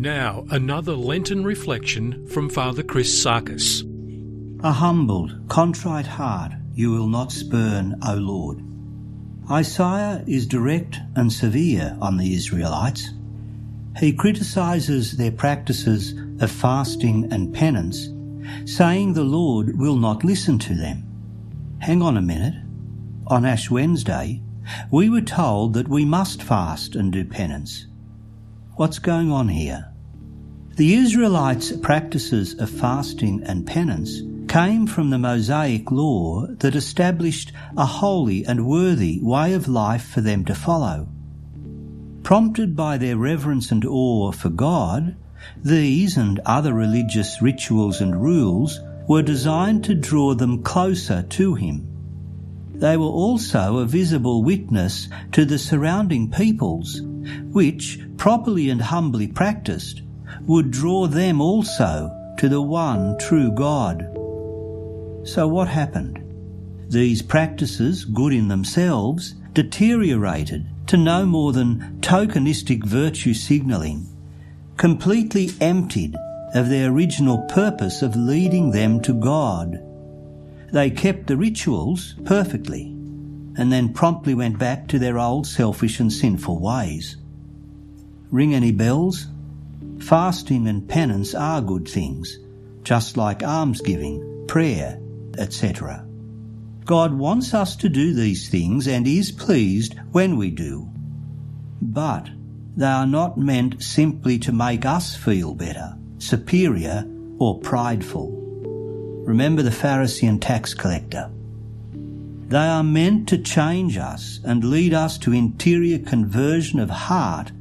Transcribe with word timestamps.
Now, 0.00 0.46
another 0.50 0.94
Lenten 0.94 1.44
reflection 1.44 2.26
from 2.26 2.48
Father 2.48 2.82
Chris 2.82 3.12
Sarkis. 3.22 3.82
A 4.64 4.72
humbled, 4.72 5.46
contrite 5.48 6.06
heart 6.06 6.52
you 6.72 6.90
will 6.90 7.06
not 7.06 7.30
spurn, 7.30 7.98
O 8.08 8.14
Lord. 8.14 8.64
Isaiah 9.50 10.24
is 10.26 10.46
direct 10.46 10.98
and 11.16 11.30
severe 11.30 11.98
on 12.00 12.16
the 12.16 12.32
Israelites. 12.34 13.10
He 13.98 14.14
criticises 14.14 15.18
their 15.18 15.32
practices 15.32 16.14
of 16.40 16.50
fasting 16.50 17.30
and 17.30 17.52
penance, 17.52 18.08
saying 18.64 19.12
the 19.12 19.22
Lord 19.22 19.78
will 19.78 19.96
not 19.96 20.24
listen 20.24 20.58
to 20.60 20.74
them. 20.74 21.04
Hang 21.80 22.00
on 22.00 22.16
a 22.16 22.22
minute. 22.22 22.54
On 23.26 23.44
Ash 23.44 23.70
Wednesday, 23.70 24.40
we 24.90 25.10
were 25.10 25.20
told 25.20 25.74
that 25.74 25.88
we 25.88 26.06
must 26.06 26.42
fast 26.42 26.96
and 26.96 27.12
do 27.12 27.22
penance. 27.22 27.86
What's 28.80 28.98
going 28.98 29.30
on 29.30 29.48
here? 29.48 29.92
The 30.76 30.94
Israelites' 30.94 31.70
practices 31.70 32.54
of 32.54 32.70
fasting 32.70 33.42
and 33.44 33.66
penance 33.66 34.22
came 34.48 34.86
from 34.86 35.10
the 35.10 35.18
Mosaic 35.18 35.90
law 35.90 36.46
that 36.46 36.74
established 36.74 37.52
a 37.76 37.84
holy 37.84 38.46
and 38.46 38.66
worthy 38.66 39.20
way 39.22 39.52
of 39.52 39.68
life 39.68 40.04
for 40.04 40.22
them 40.22 40.46
to 40.46 40.54
follow. 40.54 41.08
Prompted 42.22 42.74
by 42.74 42.96
their 42.96 43.18
reverence 43.18 43.70
and 43.70 43.84
awe 43.84 44.32
for 44.32 44.48
God, 44.48 45.14
these 45.62 46.16
and 46.16 46.40
other 46.46 46.72
religious 46.72 47.42
rituals 47.42 48.00
and 48.00 48.22
rules 48.22 48.80
were 49.06 49.20
designed 49.20 49.84
to 49.84 49.94
draw 49.94 50.32
them 50.32 50.62
closer 50.62 51.20
to 51.22 51.54
Him. 51.54 51.86
They 52.76 52.96
were 52.96 53.04
also 53.04 53.76
a 53.76 53.84
visible 53.84 54.42
witness 54.42 55.10
to 55.32 55.44
the 55.44 55.58
surrounding 55.58 56.30
peoples, 56.30 57.02
which, 57.52 58.00
properly 58.16 58.70
and 58.70 58.80
humbly 58.80 59.26
practiced, 59.26 60.02
would 60.46 60.70
draw 60.70 61.06
them 61.06 61.40
also 61.40 62.10
to 62.38 62.48
the 62.48 62.62
one 62.62 63.16
true 63.18 63.50
God. 63.52 64.06
So 65.26 65.46
what 65.46 65.68
happened? 65.68 66.18
These 66.88 67.22
practices, 67.22 68.04
good 68.04 68.32
in 68.32 68.48
themselves, 68.48 69.34
deteriorated 69.52 70.66
to 70.86 70.96
no 70.96 71.26
more 71.26 71.52
than 71.52 71.98
tokenistic 72.00 72.84
virtue 72.84 73.34
signalling, 73.34 74.06
completely 74.76 75.50
emptied 75.60 76.16
of 76.54 76.68
their 76.68 76.90
original 76.90 77.38
purpose 77.48 78.02
of 78.02 78.16
leading 78.16 78.70
them 78.70 79.00
to 79.02 79.14
God. 79.14 79.78
They 80.72 80.90
kept 80.90 81.26
the 81.26 81.36
rituals 81.36 82.14
perfectly 82.24 82.96
and 83.60 83.70
then 83.70 83.92
promptly 83.92 84.34
went 84.34 84.58
back 84.58 84.88
to 84.88 84.98
their 84.98 85.18
old 85.18 85.46
selfish 85.46 86.00
and 86.00 86.10
sinful 86.10 86.58
ways. 86.58 87.18
Ring 88.30 88.54
any 88.54 88.72
bells? 88.72 89.26
Fasting 89.98 90.66
and 90.66 90.88
penance 90.88 91.34
are 91.34 91.60
good 91.60 91.86
things, 91.86 92.38
just 92.84 93.18
like 93.18 93.42
almsgiving, 93.42 94.46
prayer, 94.48 94.98
etc. 95.36 96.06
God 96.86 97.12
wants 97.12 97.52
us 97.52 97.76
to 97.76 97.90
do 97.90 98.14
these 98.14 98.48
things 98.48 98.88
and 98.88 99.06
is 99.06 99.30
pleased 99.30 99.94
when 100.10 100.38
we 100.38 100.50
do. 100.50 100.88
But 101.82 102.30
they 102.78 102.86
are 102.86 103.06
not 103.06 103.36
meant 103.36 103.82
simply 103.82 104.38
to 104.38 104.52
make 104.52 104.86
us 104.86 105.14
feel 105.14 105.54
better, 105.54 105.98
superior, 106.16 107.04
or 107.38 107.60
prideful. 107.60 108.30
Remember 109.26 109.62
the 109.62 109.68
Pharisee 109.68 110.26
and 110.26 110.40
tax 110.40 110.72
collector. 110.72 111.30
They 112.50 112.66
are 112.66 112.82
meant 112.82 113.28
to 113.28 113.38
change 113.38 113.96
us 113.96 114.40
and 114.44 114.64
lead 114.64 114.92
us 114.92 115.18
to 115.18 115.32
interior 115.32 116.00
conversion 116.00 116.80
of 116.80 116.90
heart, 116.90 117.52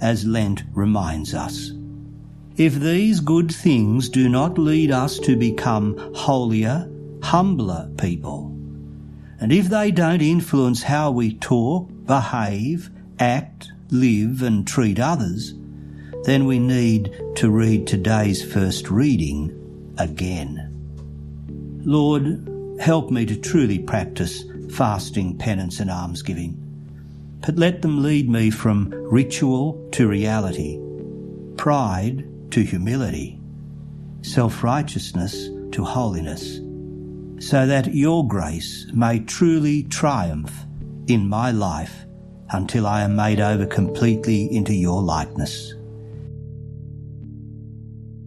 as 0.00 0.24
Lent 0.24 0.62
reminds 0.72 1.34
us. 1.34 1.72
If 2.56 2.76
these 2.76 3.20
good 3.20 3.54
things 3.54 4.08
do 4.08 4.26
not 4.26 4.56
lead 4.56 4.90
us 4.90 5.18
to 5.18 5.36
become 5.36 6.14
holier, 6.14 6.90
humbler 7.22 7.90
people, 7.98 8.46
and 9.38 9.52
if 9.52 9.68
they 9.68 9.90
don't 9.90 10.22
influence 10.22 10.82
how 10.82 11.10
we 11.10 11.34
talk, 11.34 11.90
behave, 12.06 12.88
act, 13.18 13.70
live, 13.90 14.40
and 14.42 14.66
treat 14.66 14.98
others, 14.98 15.52
then 16.24 16.46
we 16.46 16.58
need 16.58 17.14
to 17.36 17.50
read 17.50 17.86
today's 17.86 18.42
first 18.50 18.90
reading 18.90 19.94
again. 19.98 20.74
Lord, 21.84 22.57
help 22.80 23.10
me 23.10 23.26
to 23.26 23.36
truly 23.36 23.78
practice 23.78 24.44
fasting, 24.70 25.36
penance, 25.36 25.80
and 25.80 25.90
almsgiving, 25.90 26.56
but 27.40 27.56
let 27.56 27.82
them 27.82 28.02
lead 28.02 28.28
me 28.28 28.50
from 28.50 28.90
ritual 28.90 29.88
to 29.92 30.08
reality, 30.08 30.78
pride 31.56 32.24
to 32.50 32.62
humility, 32.62 33.40
self 34.22 34.62
righteousness 34.62 35.48
to 35.72 35.84
holiness, 35.84 36.60
so 37.44 37.66
that 37.66 37.94
your 37.94 38.26
grace 38.26 38.86
may 38.92 39.20
truly 39.20 39.84
triumph 39.84 40.52
in 41.06 41.28
my 41.28 41.50
life 41.50 42.04
until 42.50 42.86
I 42.86 43.02
am 43.02 43.16
made 43.16 43.40
over 43.40 43.66
completely 43.66 44.54
into 44.54 44.74
your 44.74 45.02
likeness. 45.02 45.74